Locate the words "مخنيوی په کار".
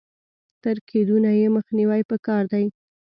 1.57-2.43